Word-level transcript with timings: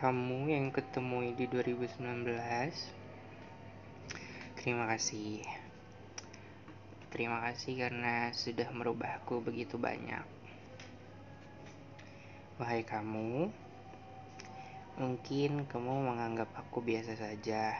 kamu 0.00 0.48
yang 0.48 0.72
ketemu 0.72 1.36
di 1.36 1.44
2019 1.44 2.00
Terima 4.56 4.88
kasih. 4.88 5.44
Terima 7.12 7.44
kasih 7.44 7.84
karena 7.84 8.32
sudah 8.32 8.72
merubahku 8.72 9.44
begitu 9.44 9.76
banyak. 9.76 10.24
Wahai 12.56 12.80
kamu 12.80 13.52
Mungkin 14.96 15.68
kamu 15.68 15.92
menganggap 16.08 16.48
aku 16.56 16.80
biasa 16.80 17.20
saja 17.20 17.76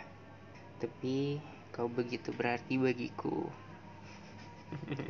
Tapi 0.77 1.41
kau 1.73 1.89
begitu 1.89 2.37
berarti 2.37 2.77
bagiku. 2.77 3.48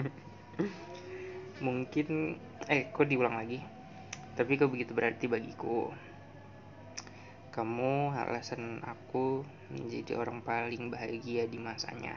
Mungkin 1.67 2.39
Eh 2.71 2.95
kok 2.95 3.11
diulang 3.11 3.35
lagi. 3.35 3.59
Tapi 4.39 4.55
kau 4.55 4.71
begitu 4.71 4.95
berarti 4.95 5.27
bagiku 5.27 5.91
kamu 7.51 8.15
alasan 8.15 8.79
aku 8.87 9.43
menjadi 9.75 10.23
orang 10.23 10.39
paling 10.39 10.87
bahagia 10.87 11.51
di 11.51 11.59
masanya. 11.59 12.15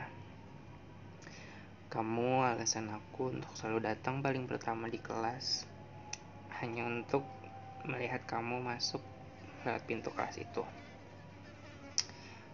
Kamu 1.90 2.46
alasan 2.46 2.94
aku 2.94 3.34
untuk 3.34 3.50
selalu 3.58 3.82
datang 3.82 4.22
paling 4.22 4.46
pertama 4.46 4.86
di 4.94 5.02
kelas 5.02 5.66
hanya 6.62 6.86
untuk 6.86 7.26
melihat 7.82 8.22
kamu 8.30 8.62
masuk 8.62 9.02
lewat 9.66 9.82
pintu 9.90 10.14
kelas 10.14 10.38
itu. 10.38 10.62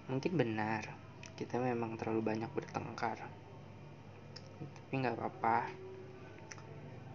Mungkin 0.08 0.40
benar, 0.40 0.88
kita 1.36 1.60
memang 1.60 2.00
terlalu 2.00 2.32
banyak 2.32 2.52
bertengkar. 2.56 3.28
Tapi 4.56 4.94
nggak 4.96 5.20
apa-apa. 5.20 5.68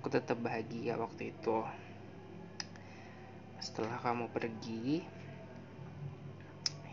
Aku 0.04 0.12
tetap 0.12 0.45
bahagia 0.45 1.01
waktu 1.01 1.32
itu. 1.32 1.65
Setelah 3.65 3.96
kamu 4.04 4.28
pergi, 4.28 5.24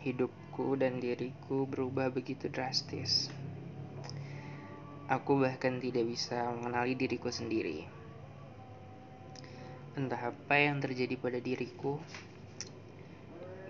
hidupku 0.02 0.74
dan 0.74 0.98
diriku 0.98 1.70
berubah 1.70 2.10
begitu 2.10 2.50
drastis. 2.50 3.30
Aku 5.06 5.38
bahkan 5.38 5.78
tidak 5.78 6.10
bisa 6.10 6.50
mengenali 6.58 6.98
diriku 6.98 7.30
sendiri. 7.30 7.86
Entah 9.94 10.34
apa 10.34 10.58
yang 10.58 10.82
terjadi 10.82 11.14
pada 11.14 11.38
diriku, 11.38 12.02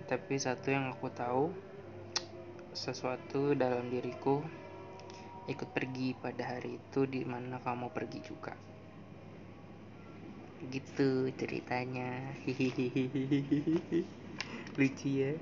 tapi 0.09 0.41
satu 0.41 0.73
yang 0.73 0.89
aku 0.89 1.13
tahu, 1.13 1.53
sesuatu 2.73 3.53
dalam 3.53 3.93
diriku 3.93 4.41
ikut 5.45 5.69
pergi 5.75 6.15
pada 6.17 6.55
hari 6.55 6.79
itu 6.79 7.05
di 7.05 7.21
mana 7.27 7.59
kamu 7.61 7.91
pergi 7.91 8.19
juga. 8.23 8.55
Gitu 10.63 11.27
ceritanya. 11.35 12.23
Lucu 14.79 15.09
ya. 15.11 15.35